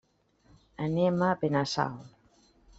Anem 0.85 1.23
a 1.27 1.29
Benassal. 1.45 2.03